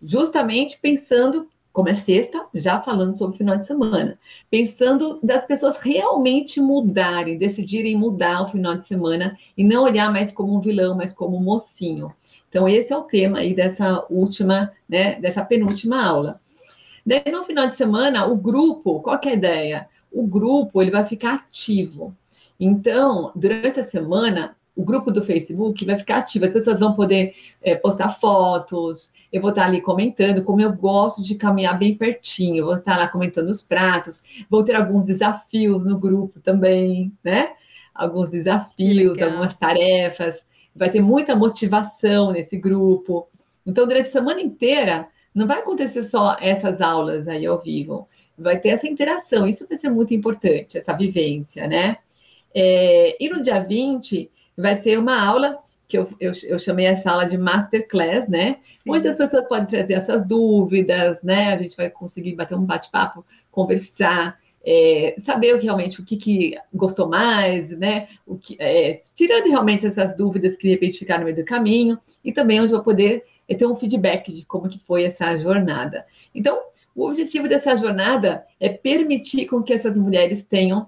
justamente 0.04 0.78
pensando, 0.82 1.48
como 1.72 1.90
é 1.90 1.96
sexta, 1.96 2.46
já 2.54 2.80
falando 2.82 3.18
sobre 3.18 3.36
o 3.36 3.38
final 3.38 3.58
de 3.58 3.66
semana, 3.66 4.20
pensando 4.50 5.20
das 5.24 5.46
pessoas 5.46 5.78
realmente 5.78 6.62
mudarem, 6.62 7.38
decidirem 7.38 7.96
mudar 7.96 8.44
o 8.44 8.52
final 8.52 8.76
de 8.76 8.88
semana 8.88 9.38
e 9.58 9.64
não 9.64 9.84
olhar 9.84 10.12
mais 10.12 10.32
como 10.32 10.56
um 10.56 10.62
vilão, 10.62 10.96
mas 10.96 11.14
como 11.14 11.38
um 11.38 11.44
mocinho. 11.44 12.14
Então, 12.50 12.68
esse 12.70 12.94
é 12.94 12.98
o 12.98 13.04
tema 13.04 13.40
aí 13.40 13.56
dessa 13.56 14.06
última, 14.10 14.72
né? 14.88 15.16
Dessa 15.20 15.44
penúltima 15.44 16.06
aula. 16.06 16.40
Daí, 17.04 17.24
no 17.32 17.44
final 17.44 17.68
de 17.68 17.76
semana, 17.76 18.28
o 18.28 18.36
grupo, 18.36 19.02
qual 19.02 19.20
é 19.24 19.30
a 19.30 19.34
ideia? 19.34 19.90
O 20.12 20.28
grupo, 20.28 20.80
ele 20.80 20.92
vai 20.92 21.06
ficar 21.06 21.34
ativo. 21.34 22.16
Então, 22.60 23.32
durante 23.36 23.80
a 23.80 23.84
semana, 23.84 24.56
o 24.76 24.84
grupo 24.84 25.12
do 25.12 25.24
Facebook 25.24 25.86
vai 25.86 25.98
ficar 25.98 26.18
ativo, 26.18 26.46
as 26.46 26.52
pessoas 26.52 26.80
vão 26.80 26.94
poder 26.94 27.36
é, 27.62 27.76
postar 27.76 28.10
fotos, 28.10 29.12
eu 29.32 29.40
vou 29.40 29.52
estar 29.52 29.66
ali 29.66 29.82
comentando, 29.82 30.44
como 30.44 30.62
eu 30.62 30.74
gosto 30.74 31.22
de 31.22 31.36
caminhar 31.36 31.78
bem 31.78 31.96
pertinho, 31.96 32.58
eu 32.58 32.66
vou 32.66 32.78
estar 32.78 32.98
lá 32.98 33.08
comentando 33.08 33.50
os 33.50 33.62
pratos, 33.62 34.24
vou 34.50 34.64
ter 34.64 34.76
alguns 34.76 35.04
desafios 35.04 35.86
no 35.86 36.00
grupo 36.00 36.40
também, 36.40 37.12
né? 37.24 37.52
Alguns 37.94 38.30
desafios, 38.30 39.22
algumas 39.22 39.56
tarefas, 39.56 40.44
vai 40.76 40.90
ter 40.90 41.02
muita 41.02 41.36
motivação 41.36 42.32
nesse 42.32 42.58
grupo. 42.58 43.28
Então, 43.66 43.88
durante 43.88 44.08
a 44.08 44.12
semana 44.12 44.42
inteira, 44.42 45.08
não 45.34 45.46
vai 45.46 45.60
acontecer 45.60 46.04
só 46.04 46.36
essas 46.40 46.82
aulas 46.82 47.28
aí 47.28 47.46
ao 47.46 47.62
vivo, 47.62 48.08
vai 48.36 48.60
ter 48.60 48.70
essa 48.70 48.88
interação, 48.88 49.48
isso 49.48 49.68
vai 49.68 49.78
ser 49.78 49.90
muito 49.90 50.14
importante, 50.16 50.80
essa 50.80 50.94
vivência, 50.94 51.68
né? 51.68 51.98
É, 52.56 53.24
e 53.24 53.30
no 53.30 53.42
dia 53.42 53.60
20, 53.60 54.32
vai 54.58 54.80
ter 54.82 54.98
uma 54.98 55.20
aula 55.20 55.60
que 55.88 55.98
eu, 55.98 56.10
eu, 56.20 56.32
eu 56.44 56.58
chamei 56.58 56.86
essa 56.86 57.12
aula 57.12 57.26
de 57.26 57.38
masterclass, 57.38 58.28
né? 58.28 58.58
Sim. 58.84 58.92
Onde 58.92 59.08
as 59.08 59.16
pessoas 59.16 59.48
podem 59.48 59.68
trazer 59.68 59.94
as 59.96 60.06
suas 60.06 60.26
dúvidas, 60.26 61.22
né? 61.22 61.54
A 61.54 61.58
gente 61.58 61.78
vai 61.78 61.90
conseguir 61.90 62.36
bater 62.36 62.56
um 62.56 62.66
bate-papo, 62.66 63.26
conversar, 63.52 64.40
é, 64.66 65.16
saber 65.20 65.56
realmente 65.60 66.02
o 66.02 66.06
que, 66.06 66.18
que, 66.18 66.58
gostou 66.74 67.08
mais, 67.08 67.70
né? 67.70 68.08
O 68.26 68.38
que, 68.38 68.56
é, 68.60 69.02
tirando 69.14 69.50
realmente 69.50 69.86
essas 69.86 70.16
dúvidas 70.16 70.56
que 70.56 70.64
de 70.64 70.74
repente 70.74 71.00
ficaram 71.00 71.22
no 71.22 71.26
meio 71.26 71.38
do 71.38 71.46
caminho, 71.46 72.00
e 72.24 72.32
também 72.32 72.62
onde 72.62 72.72
eu 72.72 72.78
vou 72.78 72.86
poder 72.86 73.24
é, 73.48 73.54
ter 73.54 73.66
um 73.66 73.76
feedback 73.76 74.32
de 74.32 74.46
como 74.46 74.70
que 74.70 74.80
foi 74.80 75.04
essa 75.04 75.38
jornada. 75.38 76.06
Então, 76.34 76.60
o 76.96 77.06
objetivo 77.08 77.48
dessa 77.48 77.76
jornada 77.76 78.46
é 78.60 78.70
permitir 78.70 79.48
com 79.48 79.62
que 79.62 79.74
essas 79.74 79.98
mulheres 79.98 80.44
tenham 80.46 80.88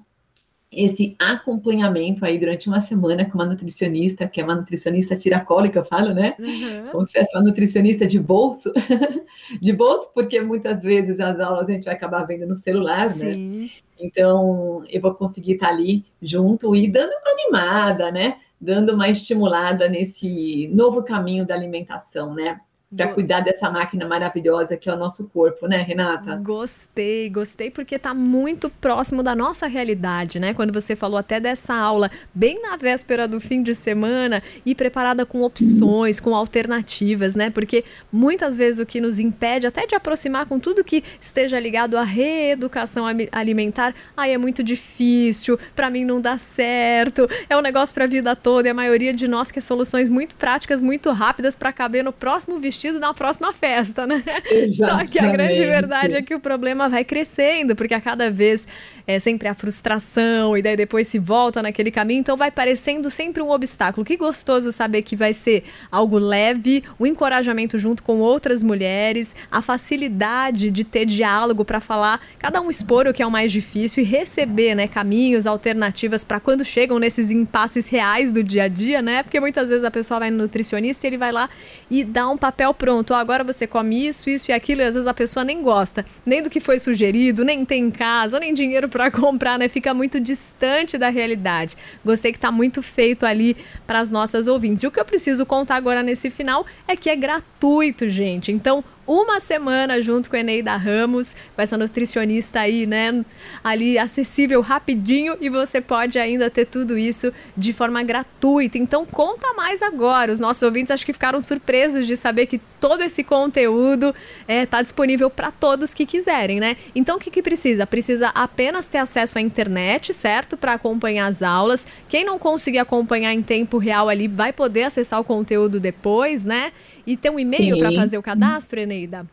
esse 0.76 1.16
acompanhamento 1.18 2.26
aí 2.26 2.38
durante 2.38 2.68
uma 2.68 2.82
semana 2.82 3.26
com 3.26 3.36
uma 3.36 3.46
nutricionista, 3.46 4.28
que 4.28 4.42
é 4.42 4.44
uma 4.44 4.56
nutricionista 4.56 5.16
tiracólica, 5.16 5.74
que 5.74 5.80
eu 5.80 5.86
falo, 5.86 6.14
né? 6.14 6.36
Uhum. 6.38 6.90
Como 6.92 7.08
se 7.08 7.14
fosse 7.14 7.36
uma 7.36 7.44
nutricionista 7.44 8.06
de 8.06 8.20
bolso, 8.20 8.72
de 9.62 9.74
bolso, 9.74 10.10
porque 10.14 10.42
muitas 10.42 10.84
vezes 10.84 11.20
as 11.20 11.40
aulas 11.40 11.70
a 11.70 11.72
gente 11.72 11.86
vai 11.86 11.94
acabar 11.94 12.26
vendo 12.26 12.46
no 12.46 12.58
celular, 12.58 13.04
né? 13.04 13.14
Sim. 13.14 13.62
né? 13.62 13.70
Então, 13.98 14.84
eu 14.90 15.02
vou 15.02 15.14
conseguir 15.16 15.54
estar 15.54 15.70
ali 15.70 16.06
junto 16.22 16.76
e 16.76 16.90
dando 16.90 17.12
uma 17.12 17.32
animada, 17.32 18.12
né? 18.12 18.38
Dando 18.60 18.94
uma 18.94 19.10
estimulada 19.10 19.88
nesse 19.88 20.68
novo 20.74 21.04
caminho 21.04 21.48
da 21.48 21.56
alimentação, 21.56 22.34
né? 22.34 22.60
Para 22.96 23.10
cuidar 23.10 23.42
dessa 23.42 23.70
máquina 23.70 24.08
maravilhosa 24.08 24.78
que 24.78 24.90
é 24.90 24.94
o 24.94 24.98
nosso 24.98 25.28
corpo, 25.30 25.68
né, 25.68 25.78
Renata? 25.82 26.38
Gostei, 26.38 27.30
gostei 27.30 27.72
porque 27.72 27.96
está 27.96 28.14
muito 28.14 28.70
próximo 28.70 29.24
da 29.24 29.36
nossa 29.36 29.68
realidade, 29.68 30.40
né? 30.40 30.54
Quando 30.54 30.72
você 30.72 30.96
falou 30.96 31.18
até 31.18 31.40
dessa 31.40 31.74
aula 31.74 32.12
bem 32.34 32.62
na 32.62 32.78
véspera 32.78 33.28
do 33.28 33.42
fim 33.42 33.64
de 33.64 33.74
semana 33.74 34.42
e 34.66 34.76
preparada 34.76 35.26
com 35.26 35.42
opções, 35.42 36.20
com 36.20 36.36
alternativas, 36.36 37.36
né? 37.36 37.50
Porque 37.50 37.84
muitas 38.12 38.56
vezes 38.56 38.80
o 38.80 38.86
que 38.86 39.02
nos 39.02 39.20
impede 39.20 39.68
até 39.68 39.88
de 39.88 39.96
aproximar 39.96 40.46
com 40.46 40.60
tudo 40.60 40.84
que 40.84 41.04
esteja 41.20 41.60
ligado 41.60 41.98
à 41.98 42.04
reeducação 42.04 43.06
alimentar, 43.32 43.94
ai, 44.16 44.34
é 44.34 44.38
muito 44.38 44.64
difícil, 44.64 45.60
para 45.76 45.90
mim 45.90 46.06
não 46.06 46.22
dá 46.22 46.38
certo, 46.38 47.28
é 47.50 47.58
um 47.58 47.62
negócio 47.62 47.94
para 47.94 48.06
a 48.06 48.08
vida 48.08 48.36
toda 48.36 48.68
e 48.68 48.72
a 48.72 48.74
maioria 48.74 49.14
de 49.14 49.28
nós 49.28 49.52
quer 49.52 49.62
soluções 49.62 50.10
muito 50.10 50.36
práticas, 50.36 50.82
muito 50.82 51.12
rápidas 51.12 51.56
para 51.56 51.74
caber 51.74 52.04
no 52.04 52.14
próximo 52.14 52.60
vestido 52.60 52.75
vestido 52.76 53.00
na 53.00 53.14
próxima 53.14 53.54
festa, 53.54 54.06
né? 54.06 54.22
Exatamente. 54.52 54.76
Só 54.76 55.06
que 55.06 55.20
a 55.20 55.32
grande 55.32 55.60
verdade 55.66 56.18
é 56.18 56.22
que 56.22 56.36
o 56.36 56.40
problema 56.40 56.90
vai 56.90 57.06
crescendo, 57.06 57.76
porque 57.76 57.94
a 57.94 58.02
cada 58.02 58.30
vez 58.30 58.68
é 59.08 59.20
sempre 59.20 59.48
a 59.48 59.54
frustração, 59.54 60.58
e 60.58 60.62
daí 60.62 60.76
depois 60.76 61.08
se 61.08 61.20
volta 61.20 61.62
naquele 61.62 61.92
caminho, 61.92 62.20
então 62.20 62.36
vai 62.36 62.52
parecendo 62.52 63.10
sempre 63.10 63.42
um 63.42 63.52
obstáculo. 63.52 64.06
Que 64.06 64.18
gostoso 64.18 64.72
saber 64.72 65.04
que 65.04 65.16
vai 65.16 65.32
ser 65.32 65.64
algo 65.92 66.18
leve, 66.18 66.84
o 67.00 67.06
encorajamento 67.06 67.78
junto 67.78 68.04
com 68.04 68.20
outras 68.20 68.64
mulheres, 68.64 69.36
a 69.50 69.62
facilidade 69.62 70.72
de 70.72 70.84
ter 70.84 71.06
diálogo 71.06 71.64
para 71.64 71.80
falar, 71.80 72.20
cada 72.40 72.60
um 72.62 72.70
expor 72.70 73.08
o 73.08 73.14
que 73.14 73.22
é 73.22 73.26
o 73.26 73.32
mais 73.32 73.52
difícil 73.52 74.04
e 74.04 74.06
receber, 74.06 74.76
né, 74.76 74.88
caminhos, 74.88 75.46
alternativas 75.46 76.24
para 76.24 76.40
quando 76.40 76.66
chegam 76.66 76.98
nesses 77.00 77.30
impasses 77.32 77.88
reais 77.88 78.32
do 78.32 78.44
dia 78.44 78.64
a 78.64 78.68
dia, 78.68 79.02
né? 79.02 79.22
Porque 79.22 79.40
muitas 79.40 79.70
vezes 79.70 79.84
a 79.84 79.92
pessoa 79.92 80.20
vai 80.20 80.32
no 80.32 80.38
nutricionista 80.38 81.06
e 81.06 81.10
ele 81.10 81.18
vai 81.18 81.32
lá 81.32 81.50
e 81.90 82.04
dá 82.04 82.28
um 82.28 82.38
papel 82.38 82.65
pronto, 82.74 83.12
oh, 83.12 83.16
agora 83.16 83.44
você 83.44 83.68
come 83.68 84.08
isso, 84.08 84.30
isso 84.30 84.52
e 84.52 84.54
aquilo, 84.54 84.82
e 84.82 84.84
às 84.84 84.94
vezes 84.96 85.08
a 85.08 85.14
pessoa 85.14 85.44
nem 85.44 85.62
gosta, 85.62 86.06
nem 86.26 86.42
do 86.42 86.50
que 86.50 86.60
foi 86.60 86.78
sugerido, 86.78 87.44
nem 87.44 87.66
tem 87.66 87.86
em 87.86 87.92
casa, 87.92 88.40
nem 88.40 88.54
dinheiro 88.54 88.88
para 88.90 89.10
comprar, 89.12 89.60
né? 89.60 89.68
Fica 89.68 89.94
muito 89.94 90.20
distante 90.20 90.98
da 90.98 91.10
realidade. 91.10 91.76
Gostei 92.04 92.32
que 92.32 92.38
está 92.38 92.52
muito 92.52 92.82
feito 92.82 93.26
ali 93.26 93.56
para 93.86 94.00
as 94.00 94.12
nossas 94.12 94.48
ouvintes. 94.48 94.84
E 94.84 94.88
o 94.88 94.92
que 94.92 95.00
eu 95.00 95.06
preciso 95.06 95.46
contar 95.46 95.76
agora 95.76 96.02
nesse 96.02 96.30
final 96.30 96.66
é 96.88 96.96
que 96.96 97.10
é 97.10 97.16
gratuito, 97.16 98.08
gente. 98.08 98.52
Então, 98.52 98.84
uma 99.08 99.40
semana 99.40 100.02
junto 100.02 100.30
com 100.30 100.36
a 100.36 100.40
Eneida 100.40 100.76
Ramos, 100.76 101.36
com 101.56 101.62
essa 101.62 101.78
nutricionista 101.78 102.62
aí, 102.62 102.86
né? 102.86 103.24
Ali 103.64 103.98
acessível 103.98 104.62
rapidinho 104.62 105.38
e 105.40 105.50
você 105.50 105.80
pode 105.80 106.18
ainda 106.18 106.50
ter 106.50 106.66
tudo 106.66 106.98
isso 106.98 107.32
de 107.56 107.74
forma 107.74 108.02
gratuita. 108.04 108.78
Então 108.78 109.06
conta 109.06 109.54
mais 109.54 109.82
agora. 109.82 110.32
Os 110.32 110.40
nossos 110.40 110.64
ouvintes 110.64 110.92
acho 110.92 111.06
que 111.06 111.14
ficaram 111.14 111.40
surpresos 111.40 112.08
de 112.08 112.18
saber 112.18 112.48
que 112.48 112.60
todo 112.80 113.02
esse 113.02 113.24
conteúdo 113.24 114.14
está 114.42 114.54
é, 114.54 114.66
tá 114.66 114.82
disponível 114.82 115.30
para 115.30 115.52
todos 115.52 115.94
que 115.94 116.06
quiserem, 116.06 116.60
né? 116.60 116.78
Então 116.96 117.18
o 117.18 117.20
que, 117.20 117.30
que 117.30 117.42
precisa? 117.42 117.86
Precisa 117.86 118.30
apenas 118.30 118.88
ter 118.88 118.98
acesso 118.98 119.38
à 119.38 119.42
internet, 119.42 120.14
certo? 120.14 120.58
Para 120.58 120.74
acompanhar 120.74 121.28
as 121.28 121.42
aulas. 121.42 121.86
Quem 122.10 122.26
não 122.26 122.40
conseguir 122.40 122.80
acompanhar 122.80 123.34
em 123.34 123.42
tempo 123.42 123.78
real 123.78 124.10
ali 124.10 124.28
vai 124.28 124.52
poder 124.52 124.84
acessar 124.84 125.20
o 125.20 125.24
conteúdo 125.24 125.80
depois, 125.80 126.44
né? 126.44 126.72
E 127.06 127.16
tem 127.16 127.32
um 127.32 127.40
e-mail 127.40 127.78
para 127.78 127.92
fazer 127.92 128.18
o 128.18 128.24
cadastro, 128.24 128.80
Eneida? 128.80 129.26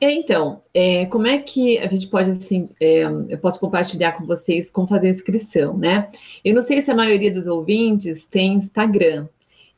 É, 0.00 0.10
então, 0.12 0.62
é, 0.72 1.04
como 1.06 1.26
é 1.26 1.38
que 1.38 1.78
a 1.78 1.86
gente 1.86 2.06
pode, 2.06 2.30
assim, 2.30 2.70
é, 2.80 3.04
eu 3.28 3.38
posso 3.38 3.60
compartilhar 3.60 4.12
com 4.12 4.24
vocês 4.24 4.70
como 4.70 4.88
fazer 4.88 5.08
a 5.08 5.10
inscrição, 5.10 5.76
né? 5.76 6.08
Eu 6.42 6.54
não 6.54 6.62
sei 6.62 6.80
se 6.80 6.90
a 6.90 6.94
maioria 6.94 7.32
dos 7.32 7.46
ouvintes 7.46 8.24
tem 8.24 8.54
Instagram. 8.54 9.28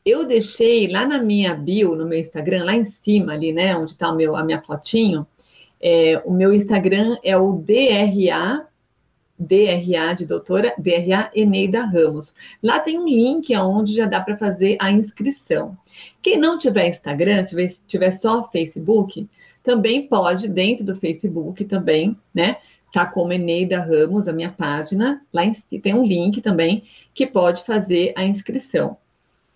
Eu 0.07 0.25
deixei 0.27 0.87
lá 0.89 1.07
na 1.07 1.21
minha 1.21 1.55
bio, 1.55 1.97
no 1.97 2.07
meu 2.07 2.19
Instagram, 2.19 2.65
lá 2.65 2.75
em 2.75 2.85
cima 2.85 3.33
ali, 3.33 3.53
né, 3.53 3.77
onde 3.77 3.93
está 3.93 4.09
a 4.09 4.45
minha 4.45 4.63
fotinho, 4.63 5.27
é, 5.81 6.23
o 6.25 6.33
meu 6.33 6.53
Instagram 6.53 7.19
é 7.25 7.37
o 7.37 7.53
DRA 7.55 8.67
DRA 9.43 10.15
de 10.15 10.25
doutora, 10.25 10.75
DRA 10.79 11.31
Eneida 11.35 11.85
Ramos. 11.85 12.35
Lá 12.63 12.81
tem 12.81 12.99
um 12.99 13.07
link 13.07 13.55
onde 13.57 13.95
já 13.95 14.07
dá 14.07 14.21
para 14.21 14.37
fazer 14.37 14.77
a 14.81 14.91
inscrição. 14.91 15.77
Quem 16.23 16.39
não 16.39 16.59
tiver 16.59 16.89
Instagram, 16.89 17.45
tiver, 17.45 17.75
tiver 17.87 18.13
só 18.13 18.49
Facebook, 18.51 19.29
também 19.63 20.07
pode, 20.07 20.49
dentro 20.49 20.85
do 20.85 20.97
Facebook 20.97 21.65
também, 21.65 22.17
né? 22.35 22.57
Tá 22.93 23.07
como 23.07 23.33
Eneida 23.33 23.81
Ramos, 23.81 24.29
a 24.29 24.33
minha 24.33 24.51
página, 24.51 25.23
lá 25.33 25.45
em, 25.45 25.53
tem 25.81 25.95
um 25.95 26.05
link 26.05 26.41
também 26.41 26.85
que 27.15 27.27
pode 27.27 27.65
fazer 27.65 28.13
a 28.17 28.25
inscrição. 28.25 28.97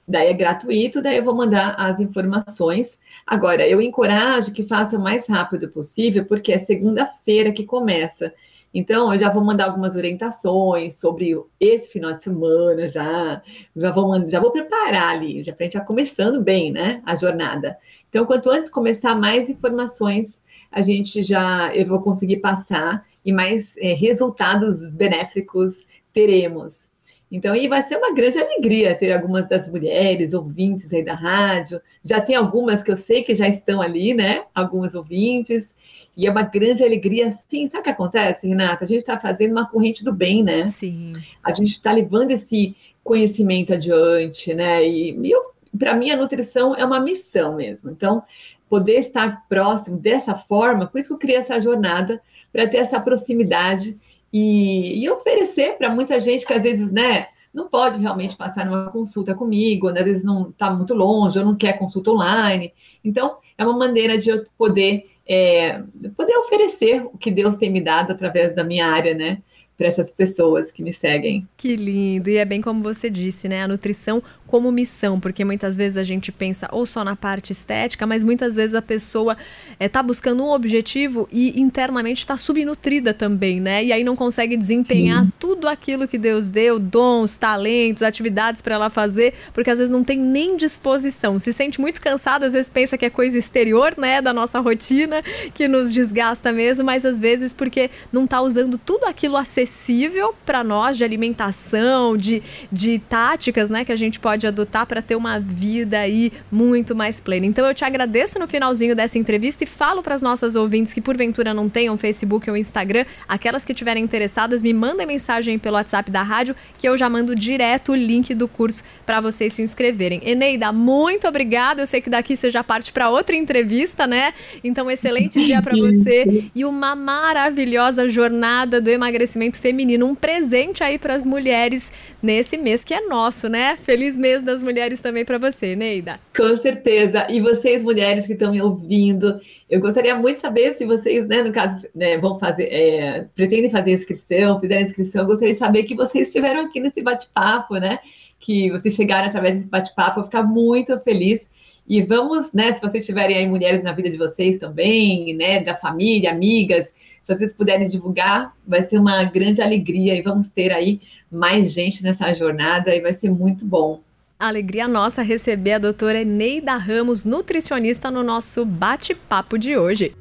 Daí 0.09 0.29
é 0.29 0.33
gratuito, 0.33 1.03
daí 1.03 1.17
eu 1.17 1.25
vou 1.25 1.35
mandar 1.35 1.75
as 1.77 1.99
informações. 1.99 2.97
Agora, 3.27 3.67
eu 3.67 3.83
encorajo 3.83 4.53
que 4.53 4.63
faça 4.63 4.97
o 4.97 5.03
mais 5.03 5.27
rápido 5.27 5.69
possível, 5.69 6.25
porque 6.25 6.53
é 6.53 6.61
segunda-feira 6.61 7.51
que 7.53 7.65
começa. 7.65 8.33
Então, 8.79 9.11
eu 9.11 9.19
já 9.19 9.33
vou 9.33 9.43
mandar 9.43 9.65
algumas 9.65 9.97
orientações 9.97 10.97
sobre 10.97 11.35
esse 11.59 11.89
final 11.89 12.13
de 12.13 12.23
semana 12.23 12.87
já. 12.87 13.41
Já 13.75 13.91
vou, 13.91 14.29
já 14.29 14.39
vou 14.39 14.51
preparar 14.51 15.17
ali, 15.17 15.43
já 15.43 15.51
para 15.51 15.65
a 15.65 15.67
gente 15.67 15.73
já 15.73 15.81
começando 15.81 16.43
bem, 16.43 16.71
né? 16.71 17.01
A 17.07 17.17
jornada. 17.17 17.79
Então, 18.11 18.27
quanto 18.27 18.51
antes 18.51 18.69
começar, 18.69 19.15
mais 19.15 19.49
informações 19.49 20.39
a 20.71 20.83
gente 20.83 21.23
já 21.23 21.75
eu 21.75 21.87
vou 21.87 22.03
conseguir 22.03 22.37
passar 22.41 23.07
e 23.25 23.33
mais 23.33 23.75
é, 23.79 23.95
resultados 23.95 24.87
benéficos 24.91 25.75
teremos. 26.13 26.91
Então, 27.33 27.57
e 27.57 27.69
vai 27.69 27.83
ser 27.83 27.97
uma 27.97 28.13
grande 28.13 28.39
alegria 28.39 28.95
ter 28.95 29.11
algumas 29.11 29.49
das 29.49 29.67
mulheres 29.67 30.35
ouvintes 30.35 30.93
aí 30.93 31.03
da 31.03 31.15
rádio. 31.15 31.81
Já 32.05 32.21
tem 32.21 32.37
algumas 32.37 32.83
que 32.83 32.91
eu 32.91 32.99
sei 32.99 33.25
que 33.25 33.35
já 33.35 33.49
estão 33.49 33.81
ali, 33.81 34.13
né? 34.13 34.45
Algumas 34.55 34.95
ouvintes. 34.95 35.75
E 36.17 36.27
é 36.27 36.31
uma 36.31 36.43
grande 36.43 36.83
alegria, 36.83 37.33
sim. 37.47 37.69
Sabe 37.69 37.81
o 37.81 37.85
que 37.85 37.91
acontece, 37.91 38.49
Renata? 38.49 38.85
A 38.85 38.89
gente 38.89 38.99
está 38.99 39.19
fazendo 39.19 39.53
uma 39.53 39.69
corrente 39.69 40.03
do 40.03 40.13
bem, 40.13 40.43
né? 40.43 40.67
Sim. 40.69 41.13
A 41.45 41.53
gente 41.53 41.73
está 41.73 41.93
levando 41.93 42.31
esse 42.31 42.75
conhecimento 43.05 43.75
adiante, 43.75 44.55
né? 44.55 44.87
E, 44.87 45.11
e 45.11 45.33
para 45.77 45.95
mim, 45.95 46.11
a 46.11 46.17
nutrição 46.17 46.75
é 46.75 46.85
uma 46.85 47.01
missão 47.01 47.57
mesmo. 47.57 47.91
Então, 47.91 48.23
poder 48.69 49.01
estar 49.01 49.47
próximo 49.49 49.99
dessa 49.99 50.35
forma, 50.35 50.87
por 50.87 50.99
isso 50.99 51.09
que 51.09 51.15
eu 51.15 51.19
criei 51.19 51.39
essa 51.39 51.61
jornada, 51.61 52.21
para 52.53 52.67
ter 52.67 52.79
essa 52.79 52.99
proximidade 52.99 53.99
e, 54.33 55.03
e 55.03 55.11
oferecer 55.11 55.77
para 55.77 55.95
muita 55.95 56.21
gente 56.21 56.47
que 56.47 56.53
às 56.53 56.63
vezes, 56.63 56.91
né, 56.91 57.29
não 57.53 57.69
pode 57.69 58.01
realmente 58.01 58.37
passar 58.37 58.67
numa 58.67 58.91
consulta 58.91 59.35
comigo, 59.35 59.91
né, 59.91 60.01
às 60.01 60.07
vezes 60.07 60.25
não 60.25 60.49
está 60.49 60.71
muito 60.71 60.95
longe, 60.95 61.39
ou 61.39 61.45
não 61.45 61.55
quer 61.55 61.79
consulta 61.79 62.11
online. 62.11 62.73
Então, 63.05 63.37
é 63.57 63.65
uma 63.65 63.77
maneira 63.77 64.19
de 64.19 64.31
eu 64.31 64.47
poder, 64.59 65.11
é, 65.27 65.83
poder 66.17 66.37
oferecer 66.39 67.03
o 67.03 67.19
que 67.19 67.31
Deus 67.31 67.57
tem 67.57 67.71
me 67.71 67.81
dado 67.81 68.13
através 68.13 68.55
da 68.55 68.63
minha 68.63 68.87
área, 68.87 69.15
né? 69.15 69.39
Para 69.77 69.89
essas 69.89 70.11
pessoas 70.11 70.73
que 70.73 70.83
me 70.83 70.93
seguem. 70.93 71.47
Que 71.57 71.77
lindo! 71.77 72.31
E 72.31 72.37
é 72.37 72.45
bem 72.45 72.63
como 72.63 72.83
você 72.83 73.11
disse, 73.11 73.47
né? 73.47 73.63
A 73.63 73.69
nutrição 73.69 74.23
como 74.47 74.71
missão, 74.71 75.19
porque 75.19 75.45
muitas 75.45 75.77
vezes 75.77 75.99
a 75.99 76.05
gente 76.05 76.31
pensa 76.31 76.69
ou 76.71 76.87
só 76.87 77.05
na 77.05 77.17
parte 77.17 77.53
estética, 77.53 78.07
mas 78.07 78.23
muitas 78.23 78.57
vezes 78.57 78.75
a 78.75 78.83
pessoa 78.83 79.37
está 79.81 80.01
eh, 80.01 80.03
é, 80.03 80.03
buscando 80.03 80.45
um 80.45 80.51
objetivo 80.51 81.29
e 81.33 81.61
internamente 81.61 82.21
está 82.21 82.37
subnutrida 82.37 83.13
também, 83.13 83.61
né? 83.61 83.85
E 83.85 83.93
aí 83.93 84.05
não 84.05 84.15
consegue 84.15 84.57
desempenhar 84.57 85.25
Sim. 85.25 85.33
tudo 85.39 85.69
aquilo 85.69 86.07
que 86.07 86.19
Deus 86.19 86.49
deu, 86.49 86.79
dons, 86.79 87.37
talentos, 87.37 88.03
atividades 88.03 88.63
para 88.63 88.75
ela 88.75 88.91
fazer, 88.91 89.35
porque 89.53 89.71
às 89.71 89.79
vezes 89.79 89.91
não 89.91 90.05
tem 90.05 90.19
nem 90.19 90.57
disposição. 90.57 91.39
Se 91.39 91.53
sente 91.53 91.81
muito 91.81 92.01
cansada, 92.01 92.47
às 92.47 92.53
vezes 92.53 92.71
pensa 92.71 92.97
que 92.97 93.05
é 93.05 93.11
coisa 93.11 93.37
exterior, 93.39 93.95
né, 93.97 94.21
da 94.21 94.33
nossa 94.33 94.61
rotina, 94.61 95.23
que 95.55 95.67
nos 95.67 95.93
desgasta 95.93 96.53
mesmo, 96.53 96.85
mas 96.85 97.05
às 97.05 97.19
vezes 97.19 97.53
porque 97.53 97.91
não 98.13 98.25
está 98.25 98.41
usando 98.41 98.79
tudo 98.79 99.05
aquilo 99.05 99.37
acessível 99.37 100.35
para 100.45 100.63
nós 100.63 100.97
de 100.97 101.05
alimentação, 101.05 102.17
de, 102.17 102.43
de 102.71 102.99
táticas, 102.99 103.71
né, 103.71 103.85
que 103.85 103.93
a 103.93 103.97
gente 103.97 104.21
pode 104.21 104.36
pode 104.37 104.47
adotar 104.47 104.87
para 104.87 105.01
ter 105.01 105.17
uma 105.17 105.41
vida 105.41 105.99
aí 105.99 106.31
muito 106.53 106.95
mais 106.95 107.19
plena. 107.21 107.47
Então 107.47 107.67
eu 107.67 107.75
te 107.75 107.87
agradeço 107.87 108.39
no 108.39 108.47
finalzinho 108.47 108.95
dessa 108.95 109.19
entrevista 109.19 109.65
e 109.65 109.67
falo 109.67 110.03
para 110.03 110.15
as 110.15 110.21
nossas 110.21 110.55
ouvintes 110.55 110.93
que 110.93 111.01
porventura 111.01 111.55
não 111.55 111.71
tenham 111.71 111.97
Facebook 111.97 112.51
ou 112.51 112.57
Instagram, 112.57 113.07
aquelas 113.27 113.65
que 113.65 113.73
estiverem 113.73 114.05
interessadas, 114.05 114.63
me 114.63 114.75
mandem 114.75 115.07
mensagem 115.07 115.59
pelo 115.59 115.77
WhatsApp 115.77 116.11
da 116.11 116.23
rádio 116.23 116.55
que 116.79 116.87
eu 116.87 116.99
já 116.99 117.09
mando 117.09 117.35
direto 117.35 117.93
o 117.93 117.95
link 117.95 118.35
do 118.35 118.47
curso 118.47 118.85
para 119.07 119.23
vocês 119.23 119.55
se 119.55 119.63
inscreverem. 119.63 120.21
Eneida, 120.23 120.71
muito 120.71 121.27
obrigada. 121.27 121.81
Eu 121.81 121.87
sei 121.87 122.03
que 122.03 122.11
daqui 122.11 122.37
você 122.37 122.51
já 122.51 122.63
parte 122.63 122.93
para 122.93 123.09
outra 123.09 123.35
entrevista, 123.35 124.07
né? 124.07 124.35
Então 124.63 124.91
excelente 124.91 125.43
dia 125.43 125.63
para 125.63 125.75
você 125.75 126.51
e 126.55 126.63
uma 126.67 126.95
maravilhosa 126.95 128.07
jornada 128.07 128.83
do 128.83 128.91
emagrecimento 128.91 129.59
feminino, 129.59 130.05
um 130.05 130.15
presente 130.15 130.85
aí 130.85 130.99
para 130.99 131.15
as 131.15 131.25
mulheres 131.25 131.91
nesse 132.23 132.59
mês 132.59 132.85
que 132.85 132.93
é 132.93 133.07
nosso, 133.07 133.49
né? 133.49 133.79
Feliz 133.83 134.19
mês 134.27 134.43
das 134.43 134.61
mulheres 134.61 135.01
também 135.01 135.25
para 135.25 135.39
você, 135.39 135.77
Neida. 135.77 136.19
Com 136.37 136.57
certeza. 136.59 137.31
E 137.31 137.41
vocês, 137.41 137.81
mulheres 137.81 138.27
que 138.27 138.33
estão 138.33 138.51
me 138.51 138.61
ouvindo, 138.61 139.41
eu 139.71 139.81
gostaria 139.81 140.17
muito 140.17 140.37
de 140.37 140.43
saber 140.43 140.75
se 140.75 140.85
vocês, 140.85 141.29
né, 141.29 141.45
no 141.45 141.53
caso, 141.53 141.87
né, 141.95 142.19
vão 142.19 142.37
fazer, 142.41 142.65
é, 142.65 143.27
pretendem 143.37 143.71
fazer 143.71 143.93
inscrição, 143.93 144.61
fizeram 144.61 144.83
inscrição, 144.83 145.23
eu 145.23 145.29
gostaria 145.29 145.55
de 145.55 145.61
saber 145.61 145.85
que 145.85 145.95
vocês 145.95 146.27
estiveram 146.27 146.63
aqui 146.63 146.81
nesse 146.81 147.01
bate-papo, 147.01 147.77
né? 147.77 148.01
Que 148.41 148.69
vocês 148.71 148.95
chegaram 148.95 149.29
através 149.29 149.55
desse 149.57 149.69
bate-papo, 149.69 150.19
eu 150.19 150.23
vou 150.23 150.25
ficar 150.25 150.43
muito 150.43 150.99
feliz. 151.01 151.49
E 151.89 152.03
vamos, 152.03 152.53
né, 152.53 152.75
se 152.75 152.81
vocês 152.81 153.07
tiverem 153.07 153.37
aí 153.37 153.49
mulheres 153.49 153.85
na 153.85 153.93
vida 153.93 154.11
de 154.11 154.19
vocês 154.19 154.59
também, 154.59 155.35
né, 155.37 155.63
da 155.63 155.77
família, 155.77 156.33
amigas, 156.33 156.89
se 156.89 157.35
vocês 157.35 157.55
puderem 157.55 157.89
divulgar, 157.89 158.53
vai 158.67 158.83
ser 158.83 158.99
uma 158.99 159.23
grande 159.23 159.63
alegria 159.63 160.17
e 160.17 160.23
vamos 160.23 160.51
ter 160.51 160.73
aí 160.73 161.01
mais 161.31 161.73
gente 161.73 162.03
nessa 162.03 162.35
jornada 162.35 162.95
e 162.95 163.01
vai 163.01 163.15
ser 163.15 163.31
muito 163.31 163.65
bom. 163.65 164.01
Alegria 164.39 164.87
nossa 164.87 165.23
receber 165.23 165.73
a 165.73 165.79
doutora 165.79 166.23
Neida 166.23 166.77
Ramos, 166.77 167.25
nutricionista, 167.25 168.11
no 168.11 168.23
nosso 168.23 168.67
bate-papo 168.67 169.59
de 169.59 169.79
hoje. 169.79 170.15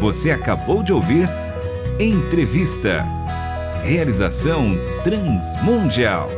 Você 0.00 0.32
acabou 0.32 0.82
de 0.82 0.92
ouvir 0.92 1.28
Entrevista. 2.00 3.04
Realização 3.84 4.74
Transmundial. 5.04 6.28